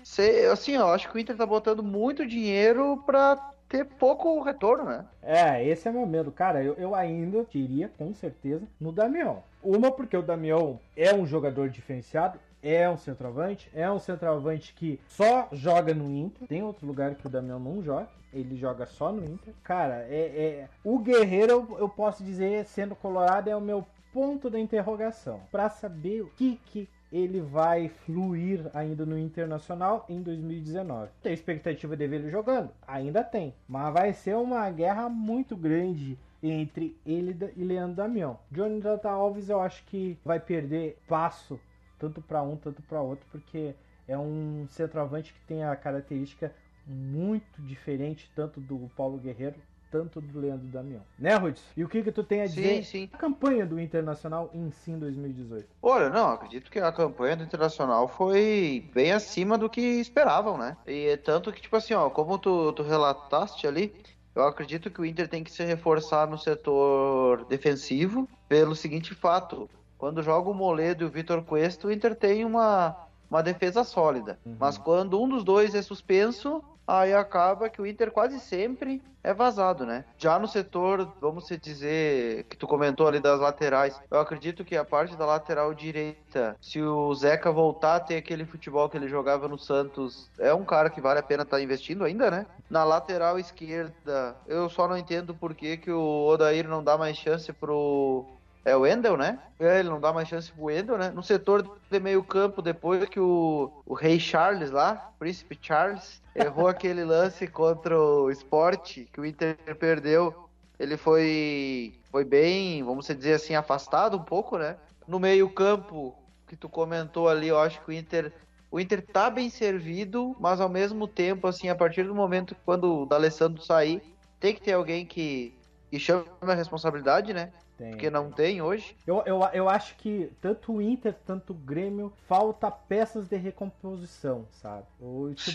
[0.51, 3.35] Assim, eu acho que o Inter tá botando muito dinheiro pra
[3.67, 5.05] ter pouco retorno, né?
[5.23, 6.31] É, esse é meu medo.
[6.31, 9.41] Cara, eu, eu ainda diria, com certeza, no Damião.
[9.63, 14.99] Uma, porque o Damião é um jogador diferenciado, é um centroavante, é um centroavante que
[15.09, 16.47] só joga no Inter.
[16.47, 18.07] Tem outro lugar que o Damião não joga.
[18.31, 19.53] Ele joga só no Inter.
[19.63, 20.69] Cara, é, é...
[20.83, 25.41] o Guerreiro, eu, posso dizer, sendo colorado, é o meu ponto da interrogação.
[25.51, 31.11] Pra saber o que, que ele vai fluir ainda no Internacional em 2019.
[31.21, 32.71] Tem expectativa de ver ele jogando?
[32.87, 33.53] Ainda tem.
[33.67, 38.39] Mas vai ser uma guerra muito grande entre ele e Leandro Damião.
[38.51, 41.59] Johnny Data Alves eu acho que vai perder passo
[42.03, 43.73] tanto para um, tanto para outro, porque
[44.05, 46.53] é um centroavante que tem a característica
[46.85, 49.55] muito diferente tanto do Paulo Guerreiro
[49.89, 51.01] tanto do Leandro Damião.
[51.19, 51.61] Né, Rudes?
[51.77, 53.09] E o que que tu tem a dizer Sim, sim.
[53.11, 55.67] da campanha do Internacional em si em 2018?
[55.79, 60.75] Olha, não, acredito que a campanha do Internacional foi bem acima do que esperavam, né?
[60.87, 63.93] E tanto que, tipo assim, ó, como tu, tu relataste ali,
[64.35, 69.69] eu acredito que o Inter tem que se reforçar no setor defensivo pelo seguinte fato.
[70.03, 72.93] Quando joga o Moledo e o Vitor Cuesta, o Inter tem uma,
[73.31, 74.37] uma defesa sólida.
[74.45, 74.57] Uhum.
[74.59, 79.33] Mas quando um dos dois é suspenso, aí acaba que o Inter quase sempre é
[79.33, 80.03] vazado, né?
[80.17, 84.83] Já no setor, vamos dizer, que tu comentou ali das laterais, eu acredito que a
[84.83, 89.47] parte da lateral direita, se o Zeca voltar a ter aquele futebol que ele jogava
[89.47, 92.45] no Santos, é um cara que vale a pena estar investindo ainda, né?
[92.69, 97.15] Na lateral esquerda, eu só não entendo por que, que o Odair não dá mais
[97.15, 98.25] chance pro
[98.65, 99.39] é o Wendel, né?
[99.59, 101.09] É, ele não dá mais chance pro Wendel, né?
[101.09, 106.67] No setor de meio campo, depois que o, o rei Charles lá, príncipe Charles, errou
[106.69, 110.49] aquele lance contra o Sport, que o Inter perdeu,
[110.79, 114.77] ele foi, foi bem, vamos dizer assim, afastado um pouco, né?
[115.07, 116.15] No meio campo,
[116.47, 118.31] que tu comentou ali, eu acho que o Inter...
[118.71, 123.01] O Inter tá bem servido, mas ao mesmo tempo, assim, a partir do momento quando
[123.01, 124.01] o D'Alessandro sair,
[124.39, 125.53] tem que ter alguém que,
[125.91, 127.51] que chame a responsabilidade, né?
[127.83, 127.91] Tem.
[127.91, 128.95] Porque não tem hoje.
[129.05, 134.45] Eu, eu, eu acho que tanto o Inter, tanto o Grêmio, falta peças de recomposição,
[134.51, 134.85] sabe?
[135.01, 135.51] Ou, tipo,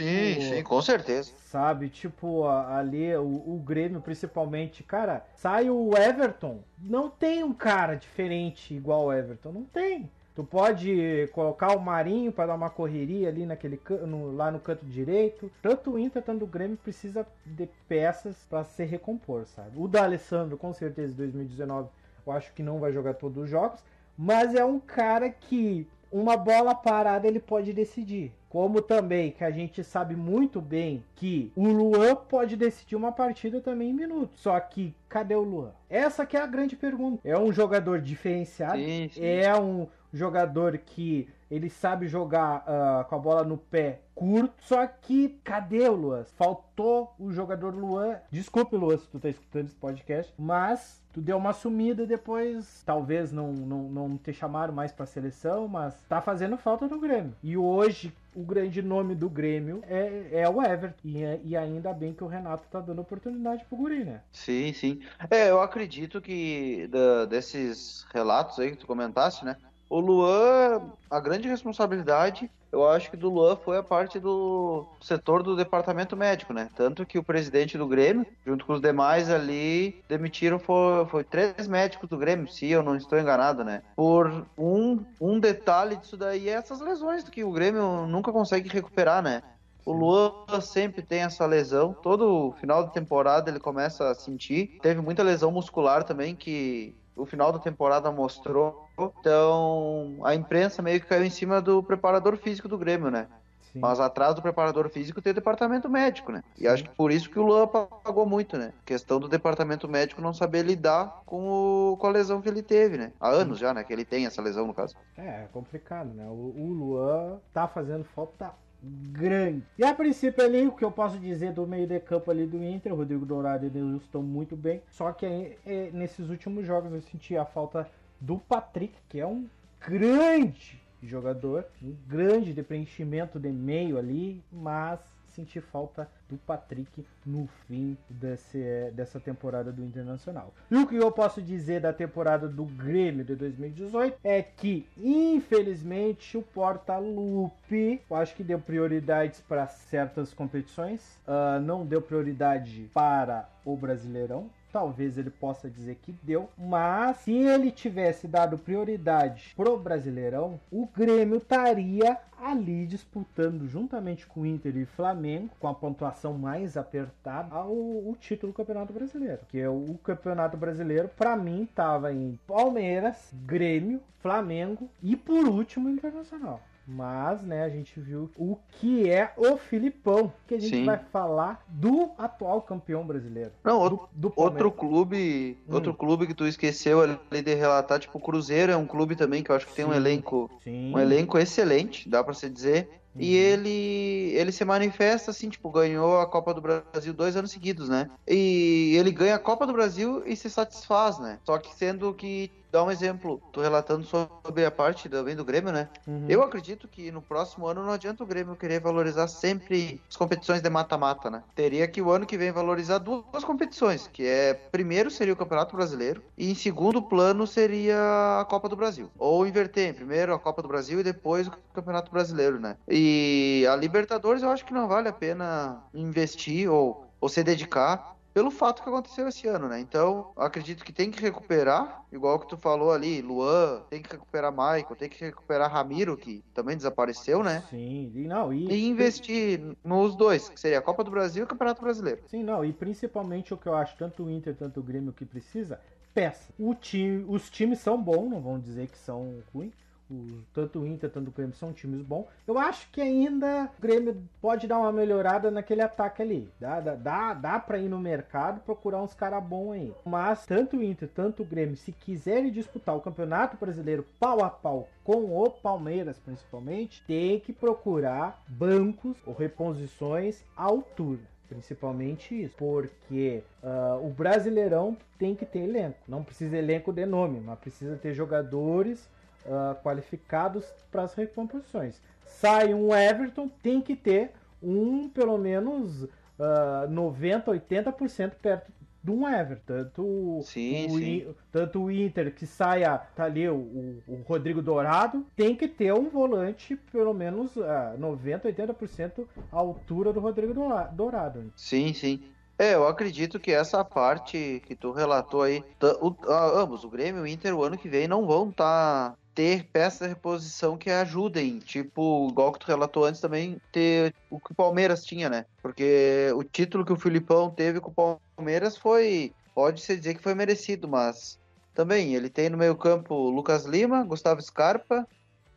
[0.65, 1.33] com certeza.
[1.47, 7.95] Sabe, tipo, ali o, o Grêmio principalmente, cara, sai o Everton, não tem um cara
[7.95, 10.11] diferente igual o Everton, não tem.
[10.35, 14.87] Tu pode colocar o Marinho para dar uma correria ali naquele no- lá no canto
[14.87, 15.51] direito.
[15.61, 19.71] Tanto o Inter, tanto o Grêmio precisa de peças para se recompor, sabe?
[19.75, 21.89] O D'Alessandro, com certeza, em 2019,
[22.29, 23.83] eu acho que não vai jogar todos os jogos,
[24.17, 28.33] mas é um cara que uma bola parada ele pode decidir.
[28.49, 33.61] Como também que a gente sabe muito bem que o Luan pode decidir uma partida
[33.61, 34.41] também em minutos.
[34.41, 35.73] Só que cadê o Luan?
[35.89, 37.21] Essa que é a grande pergunta.
[37.29, 39.23] É um jogador diferenciado, Sim, sim.
[39.23, 44.87] é um jogador que ele sabe jogar ah, com a bola no pé curto, só
[44.87, 46.25] que cadê o Luan?
[46.37, 48.17] Faltou o jogador Luan.
[48.31, 53.33] Desculpe, Luan, se tu tá escutando esse podcast, mas tu deu uma sumida depois, talvez
[53.33, 57.35] não, não, não te chamaram mais pra seleção, mas tá fazendo falta no Grêmio.
[57.43, 60.99] E hoje o grande nome do Grêmio é, é o Everton.
[61.05, 64.21] E, é- e ainda bem que o Renato tá dando oportunidade pro Guri, né?
[64.33, 65.01] Sim, sim.
[65.31, 69.57] É, eu acredito que da- desses relatos aí que tu comentaste, né?
[69.89, 75.43] O Luan, a grande responsabilidade, eu acho que do Luan foi a parte do setor
[75.43, 76.69] do departamento médico, né?
[76.77, 81.67] Tanto que o presidente do Grêmio, junto com os demais ali, demitiram foi, foi três
[81.67, 83.83] médicos do Grêmio, se eu não estou enganado, né?
[83.97, 89.23] Por um, um detalhe disso daí é essas lesões que o Grêmio nunca consegue recuperar,
[89.23, 89.43] né?
[89.87, 91.95] O Luan sempre tem essa lesão.
[91.95, 94.79] Todo final de temporada ele começa a sentir.
[94.83, 98.89] Teve muita lesão muscular também que o final da temporada mostrou.
[98.99, 103.27] Então a imprensa meio que caiu em cima do preparador físico do Grêmio, né?
[103.73, 103.81] Sim.
[103.81, 106.43] Mas atrás do preparador físico tem o departamento médico, né?
[106.57, 108.73] E acho que por isso que o Luan pagou muito, né?
[108.85, 112.97] Questão do departamento médico não saber lidar com, o, com a lesão que ele teve,
[112.97, 113.13] né?
[113.21, 113.85] Há anos já, né?
[113.85, 114.97] Que ele tem essa lesão, no caso.
[115.17, 116.27] É, é complicado, né?
[116.27, 118.53] O, o Luan tá fazendo falta
[118.83, 119.65] grande.
[119.77, 122.63] E a princípio ali, o que eu posso dizer do meio de campo ali do
[122.63, 124.83] Inter, Rodrigo Dourado e Deus estão muito bem.
[124.91, 127.89] Só que aí, é, nesses últimos jogos eu senti a falta
[128.21, 129.47] do Patrick, que é um
[129.81, 135.01] grande jogador, um grande de preenchimento de meio ali, mas
[135.39, 140.53] senti falta do Patrick no fim desse, dessa temporada do Internacional.
[140.69, 146.37] E o que eu posso dizer da temporada do Grêmio de 2018 é que, infelizmente,
[146.37, 153.49] o Porta-Lupe, eu acho que deu prioridades para certas competições, ah, não deu prioridade para
[153.65, 154.51] o Brasileirão.
[154.73, 160.87] Talvez ele possa dizer que deu, mas se ele tivesse dado prioridade pro Brasileirão, o
[160.87, 167.55] Grêmio estaria ali disputando juntamente com o Inter e Flamengo, com a pontuação mais apertada,
[167.55, 169.41] ao, o título do Campeonato Brasileiro.
[169.49, 175.89] Que é o Campeonato Brasileiro, para mim, tava em Palmeiras, Grêmio, Flamengo e por último
[175.89, 176.61] Internacional.
[176.89, 180.87] Mas, né, a gente viu o que é o Filipão, que a gente Sim.
[180.87, 183.53] vai falar do atual campeão brasileiro.
[183.63, 185.75] Não, Do, outro, do outro clube, Hum.
[185.75, 189.43] outro clube que tu esqueceu ali de relatar, tipo o Cruzeiro é um clube também
[189.43, 189.97] que eu acho que tem um Sim.
[189.97, 190.95] elenco, Sim.
[190.95, 192.89] um elenco excelente, dá pra se dizer.
[193.19, 193.43] E Uhum.
[193.43, 198.07] ele ele se manifesta assim, tipo, ganhou a Copa do Brasil dois anos seguidos, né?
[198.29, 201.39] E ele ganha a Copa do Brasil e se satisfaz, né?
[201.45, 205.73] Só que sendo que dá um exemplo, tô relatando sobre a parte também do Grêmio,
[205.73, 205.89] né?
[206.07, 206.27] Uhum.
[206.29, 210.61] Eu acredito que no próximo ano não adianta o Grêmio querer valorizar sempre as competições
[210.61, 211.43] de mata-mata, né?
[211.55, 215.77] Teria que o ano que vem valorizar duas competições, que é primeiro seria o Campeonato
[215.77, 219.11] Brasileiro e em segundo plano seria a Copa do Brasil.
[219.19, 222.77] Ou inverter, primeiro a Copa do Brasil e depois o Campeonato Brasileiro, né?
[222.89, 228.18] E a Libertadores eu acho que não vale a pena investir ou, ou se dedicar
[228.33, 229.81] pelo fato que aconteceu esse ano, né?
[229.81, 234.53] Então, acredito que tem que recuperar, igual que tu falou ali, Luan, tem que recuperar
[234.53, 237.63] Michael, tem que recuperar Ramiro, que também desapareceu, né?
[237.69, 241.45] Sim, e não, e, E investir nos dois, que seria a Copa do Brasil e
[241.45, 242.23] o Campeonato Brasileiro.
[242.29, 245.25] Sim, não, e principalmente o que eu acho, tanto o Inter, tanto o Grêmio que
[245.25, 245.81] precisa,
[246.15, 246.53] peça.
[246.59, 249.88] O time, os times são bons, não vão dizer que são ruins.
[250.11, 252.27] O- tanto o Inter, tanto o Grêmio são times bons.
[252.47, 256.51] Eu acho que ainda o Grêmio pode dar uma melhorada naquele ataque ali.
[256.59, 259.93] Dá, dá, dá, dá pra ir no mercado procurar uns caras bons aí.
[260.05, 264.49] Mas tanto o Inter, tanto o Grêmio, se quiserem disputar o Campeonato Brasileiro pau a
[264.49, 271.21] pau com o Palmeiras, principalmente, tem que procurar bancos ou reposições à altura.
[271.49, 275.97] Principalmente isso, porque ah, o Brasileirão tem que ter elenco.
[276.07, 279.09] Não precisa elenco de nome, mas precisa ter jogadores
[279.47, 282.01] ah, qualificados para as recomposições.
[282.27, 286.07] Sai um Everton, tem que ter um, pelo menos,
[286.39, 288.71] ah, 90, 80% perto
[289.03, 289.63] de um Everton.
[289.67, 291.35] Tanto Sim, o, sim.
[291.53, 296.09] Tanto o Inter que saia, tá ali o, o- Rodrigo Dourado, tem que ter um
[296.11, 301.53] volante, pelo menos ah, 90, 80% à altura do Rodrigo Doura- Dourado.
[301.57, 302.21] Sim, sim.
[302.61, 305.63] É, eu acredito que essa parte que tu relatou aí,
[306.01, 309.15] o- a- ambos, o Grêmio e o Inter, o ano que vem não vão tá,
[309.39, 314.41] ter peças de reposição que ajudem, tipo, igual que tu relatou antes também, ter o
[314.41, 315.47] que o Palmeiras tinha, né?
[315.63, 320.35] Porque o título que o Filipão teve com o Palmeiras foi, pode-se dizer que foi
[320.35, 321.39] merecido, mas
[321.73, 325.07] também ele tem no meio campo Lucas Lima, Gustavo Scarpa,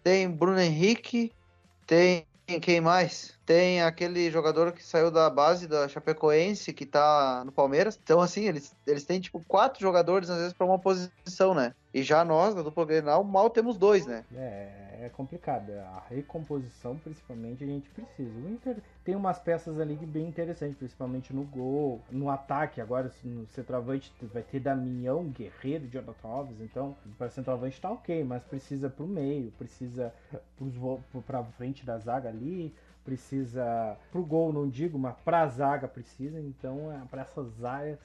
[0.03, 1.31] tem Bruno Henrique,
[1.87, 2.23] tem
[2.59, 3.33] quem mais?
[3.45, 7.99] Tem aquele jogador que saiu da base da Chapecoense, que tá no Palmeiras.
[8.01, 11.73] Então, assim, eles, eles têm, tipo, quatro jogadores, às vezes, pra uma posição, né?
[11.93, 14.23] E já nós, da dupla Grenal, mal temos dois, né?
[14.35, 15.71] É, é complicado.
[15.71, 18.31] A recomposição, principalmente, a gente precisa.
[18.39, 22.79] O Inter tem umas peças ali bem interessantes, principalmente no gol, no ataque.
[22.79, 26.61] Agora, no centroavante, vai ter Damião, Guerreiro, Jonathan Alves.
[26.61, 30.13] Então, para centroavante tá ok, mas precisa pro meio, precisa
[31.25, 32.73] pra frente da zaga ali.
[33.03, 36.39] Precisa pro gol, não digo, mas pra zaga precisa.
[36.39, 37.97] Então, é, para essas áreas,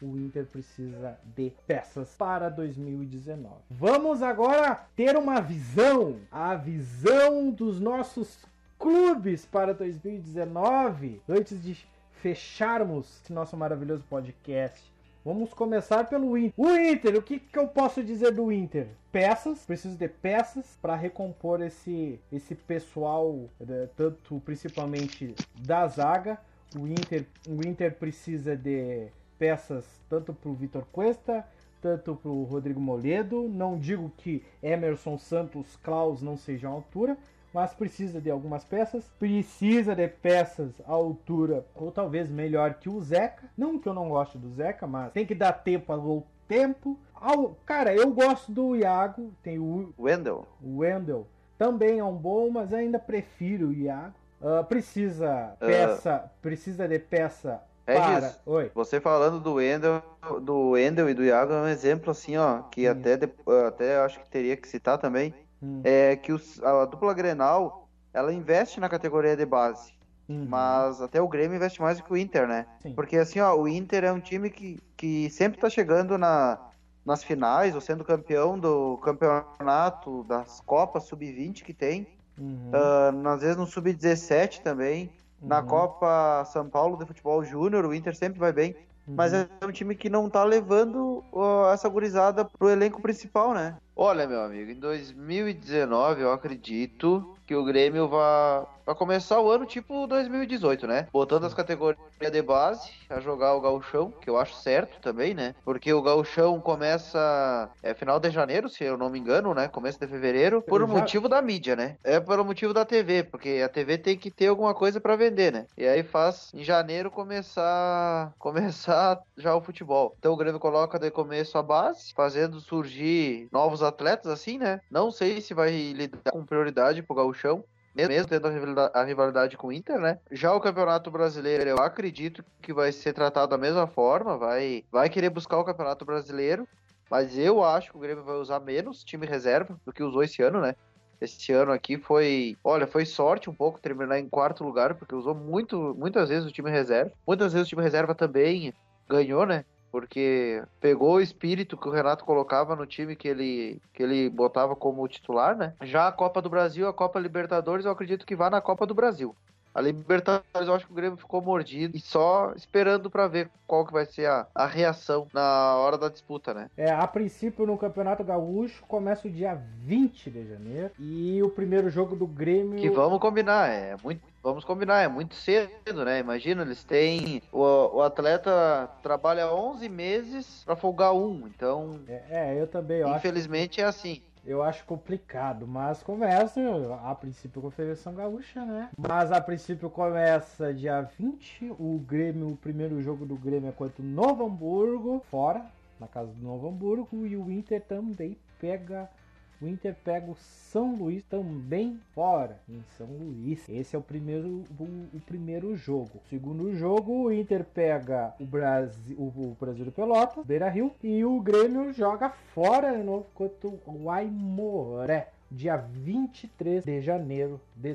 [0.00, 3.54] o Inter precisa de peças para 2019.
[3.70, 8.38] Vamos agora ter uma visão, a visão dos nossos
[8.78, 11.76] clubes para 2019, antes de
[12.12, 14.80] fecharmos nosso maravilhoso podcast.
[15.24, 16.54] Vamos começar pelo Inter.
[16.56, 18.88] O Inter, o que, que eu posso dizer do Inter?
[19.12, 26.38] Peças, preciso de peças para recompor esse, esse pessoal, eh, tanto principalmente da zaga.
[26.74, 29.08] O Inter, o Inter precisa de
[29.38, 31.44] peças tanto para o Vitor Cuesta,
[31.80, 33.48] tanto para o Rodrigo Moledo.
[33.48, 37.16] Não digo que Emerson Santos Klaus não sejam à altura,
[37.52, 39.04] mas precisa de algumas peças.
[39.18, 43.48] Precisa de peças à altura, ou talvez melhor que o Zeca.
[43.56, 46.98] Não que eu não goste do Zeca, mas tem que dar tempo ao tempo.
[47.14, 50.46] Ao, cara, eu gosto do Iago, tem o Wendel.
[50.62, 51.26] o Wendel
[51.58, 54.14] também é um bom, mas ainda prefiro o Iago.
[54.40, 58.26] Ah, precisa peça, precisa de peça É para.
[58.28, 58.40] isso.
[58.46, 58.70] Oi.
[58.74, 60.02] Você falando do Wendel,
[60.42, 62.88] do Wendel e do Iago é um exemplo, assim, ó, que Sim.
[62.88, 63.18] até,
[63.66, 68.32] até acho que teria que citar também, Hum, é que os- a dupla Grenal, ela
[68.32, 69.92] investe na categoria de base.
[70.28, 72.66] uhum, Mas até o Grêmio investe mais do que o Inter, né?
[72.82, 72.94] sim.
[72.94, 76.58] Porque assim, ó, o Inter é um time que, que sempre tá chegando na,
[77.04, 82.06] nas finais, ou sendo campeão do campeonato, das Copas Sub-20 que tem.
[82.38, 85.10] Uhum, Ah, às vezes no Sub-17 também.
[85.40, 88.74] Na uhum, Copa São Paulo de Futebol Júnior, o Inter sempre vai bem.
[89.06, 89.14] uhum.
[89.16, 93.76] Mas é um time que não tá levando ó, essa gurizada pro elenco principal, né?
[94.00, 99.66] Olha, meu amigo, em 2019 eu acredito que o Grêmio vai, vai começar o ano
[99.66, 101.06] tipo 2018, né?
[101.12, 105.52] Botando as categorias de base a jogar o gauchão, que eu acho certo também, né?
[105.64, 109.66] Porque o gauchão começa é final de janeiro, se eu não me engano, né?
[109.68, 111.96] Começo de fevereiro, por Já- motivo da mídia, né?
[112.04, 115.52] É pelo motivo da TV, porque a TV tem que ter alguma coisa pra vender,
[115.52, 115.64] né?
[115.76, 120.14] E aí faz em janeiro começar começar já o futebol.
[120.18, 124.80] Então o Grêmio coloca de começo a base, fazendo surgir novos atletas assim, né?
[124.90, 129.56] Não sei se vai lidar com prioridade pro gauchão, mesmo tendo a rivalida- a rivalidade
[129.56, 130.18] com o Inter, né?
[130.30, 135.08] Já o Campeonato Brasileiro, eu acredito que vai ser tratado da mesma forma, vai, vai
[135.08, 136.68] querer buscar o Campeonato Brasileiro,
[137.10, 140.42] mas eu acho que o Grêmio vai usar menos time reserva do que usou esse
[140.42, 140.74] ano, né?
[141.20, 145.34] Esse ano aqui foi, olha, foi sorte um pouco terminar em quarto lugar, porque usou
[145.34, 147.10] muito, muitas vezes o time reserva.
[147.26, 148.72] Muitas vezes o time reserva também
[149.08, 149.64] ganhou, né?
[149.90, 154.76] Porque pegou o espírito que o Renato colocava no time que ele, que ele botava
[154.76, 155.72] como titular, né?
[155.82, 158.94] Já a Copa do Brasil, a Copa Libertadores, eu acredito que vá na Copa do
[158.94, 159.34] Brasil.
[159.74, 163.86] A Libertadores, eu acho que o Grêmio ficou mordido e só esperando pra ver qual
[163.86, 166.68] que vai ser a, a reação na hora da disputa, né?
[166.76, 171.88] É, a princípio no Campeonato Gaúcho começa o dia 20 de janeiro e o primeiro
[171.90, 172.80] jogo do Grêmio.
[172.80, 174.20] Que vamos combinar, é muito.
[174.48, 176.20] Vamos combinar, é muito cedo, né?
[176.20, 177.42] Imagina, eles têm.
[177.52, 182.00] O, o atleta trabalha 11 meses pra folgar um, então.
[182.08, 184.22] É, é, eu também eu infelizmente é assim.
[184.46, 186.60] eu acho complicado, mas começa
[187.04, 188.88] a princípio a Confederação Gaúcha, né?
[188.96, 194.02] Mas a princípio começa dia 20, o Grêmio, o primeiro jogo do Grêmio é contra
[194.02, 195.62] o Novo Hamburgo, fora,
[196.00, 199.10] na casa do Novo Hamburgo, e o Inter também pega
[199.60, 203.68] o Inter pega o São Luís também fora em São Luís.
[203.68, 206.20] Esse é o primeiro, o, o primeiro jogo.
[206.30, 211.24] Segundo jogo, o Inter pega o Brasil, o, o Brasil de Pelotas, Beira Rio, e
[211.24, 215.30] o Grêmio joga fora de novo contra o Aimoré.
[215.50, 217.94] Dia 23 de janeiro de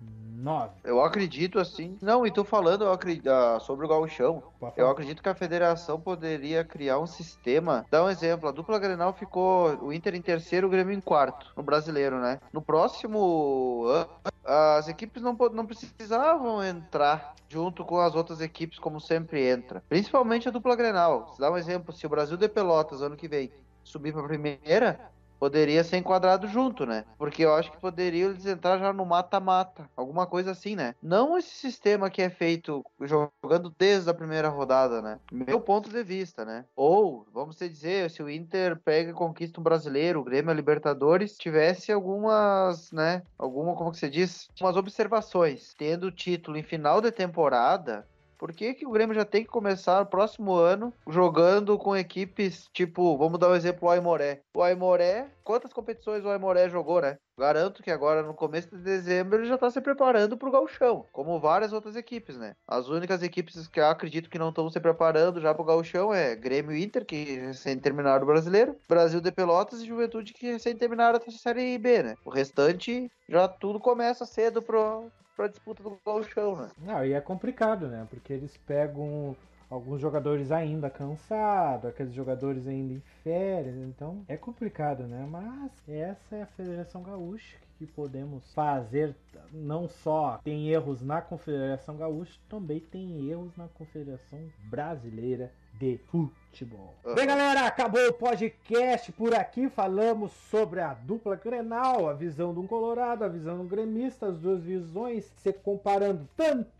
[0.00, 0.70] 2019.
[0.84, 1.98] Eu acredito assim.
[2.00, 4.42] Não, e tô falando eu acredito, ah, sobre o gauchão.
[4.58, 7.84] Pode Eu acredito que a federação poderia criar um sistema.
[7.90, 11.52] Dá um exemplo: a dupla Grenal ficou o Inter em terceiro, o Grêmio em quarto,
[11.56, 12.40] no brasileiro, né?
[12.52, 14.08] No próximo ano,
[14.44, 19.82] as equipes não, não precisavam entrar junto com as outras equipes, como sempre entra.
[19.88, 21.32] Principalmente a dupla Grenal.
[21.34, 23.50] Se dá um exemplo: se o Brasil de Pelotas, ano que vem,
[23.82, 25.00] subir pra primeira.
[25.38, 27.04] Poderia ser enquadrado junto, né?
[27.16, 30.94] Porque eu acho que poderiam eles entrar já no mata-mata, alguma coisa assim, né?
[31.02, 35.18] Não esse sistema que é feito jogando desde a primeira rodada, né?
[35.30, 36.64] Meu ponto de vista, né?
[36.74, 41.36] Ou, vamos dizer, se o Inter pega e conquista um brasileiro, o Grêmio a Libertadores,
[41.36, 43.22] tivesse algumas, né?
[43.38, 44.48] Alguma, como que você diz?
[44.60, 45.74] Umas observações.
[45.78, 48.06] Tendo o título em final de temporada,
[48.38, 52.68] por que, que o Grêmio já tem que começar no próximo ano jogando com equipes
[52.72, 54.42] tipo, vamos dar o exemplo o Aimoré.
[54.54, 57.18] O Aimoré, quantas competições o Aimoré jogou, né?
[57.38, 61.38] Garanto que agora no começo de dezembro ele já tá se preparando pro gauchão, como
[61.38, 62.56] várias outras equipes, né?
[62.66, 66.34] As únicas equipes que eu acredito que não estão se preparando já pro gauchão é
[66.34, 70.76] Grêmio e Inter, que recém terminaram o brasileiro, Brasil de Pelotas e Juventude, que recém
[70.76, 72.16] terminaram a Série B, né?
[72.24, 76.68] O restante já tudo começa cedo pro, pra disputa do gauchão, né?
[76.78, 78.04] Não, e é complicado, né?
[78.10, 79.36] Porque eles pegam
[79.70, 85.26] alguns jogadores ainda cansados, aqueles jogadores ainda em férias, então é complicado, né?
[85.30, 89.14] Mas essa é a Federação Gaúcha que podemos fazer.
[89.52, 96.96] Não só tem erros na Confederação Gaúcha, também tem erros na Confederação Brasileira de Futebol.
[97.04, 97.14] Uhum.
[97.14, 99.68] Bem, galera, acabou o podcast por aqui.
[99.68, 104.26] Falamos sobre a dupla Grenal, a visão de um colorado, a visão de um gremista,
[104.26, 106.77] as duas visões, se comparando tanto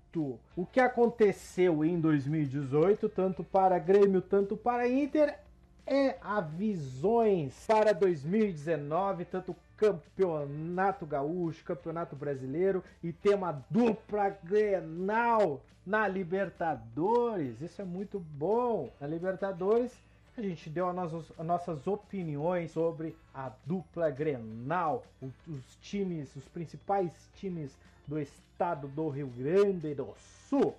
[0.57, 5.39] o que aconteceu em 2018, tanto para Grêmio, tanto para Inter,
[5.87, 15.63] é a visões para 2019, tanto Campeonato Gaúcho, Campeonato Brasileiro e tem uma dupla Grenal
[15.87, 17.61] na Libertadores.
[17.61, 18.91] Isso é muito bom.
[19.01, 19.93] Na Libertadores
[20.37, 26.45] a gente deu as nossas, as nossas opiniões sobre a dupla Grenal, os times, os
[26.49, 30.13] principais times do estado do Rio Grande do
[30.49, 30.75] Sul.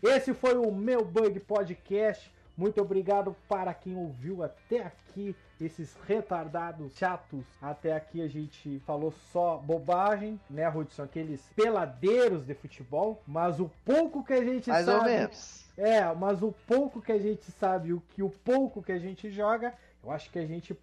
[0.00, 2.32] Esse foi o meu Bug Podcast.
[2.56, 7.44] Muito obrigado para quem ouviu até aqui, esses retardados chatos.
[7.60, 11.02] Até aqui a gente falou só bobagem, né, Hudson?
[11.02, 13.20] Aqueles peladeiros de futebol.
[13.26, 14.98] Mas o pouco que a gente Mais sabe.
[14.98, 15.64] ou menos.
[15.76, 19.28] É, mas o pouco que a gente sabe, o que o pouco que a gente
[19.28, 19.74] joga,
[20.04, 20.78] eu acho que a gente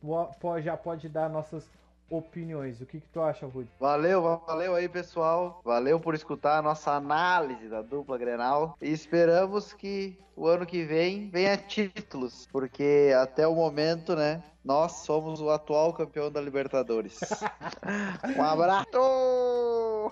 [0.62, 1.66] já pode dar nossas
[2.12, 2.82] opiniões.
[2.82, 3.70] O que, que tu acha, Rudy?
[3.80, 5.62] Valeu, valeu aí, pessoal.
[5.64, 8.78] Valeu por escutar a nossa análise da dupla Grenal.
[8.82, 14.92] E esperamos que o ano que vem venha títulos, porque até o momento, né, nós
[15.04, 17.20] somos o atual campeão da Libertadores.
[18.38, 20.12] um abraço!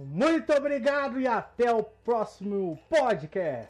[0.00, 3.66] Muito obrigado e até o próximo podcast.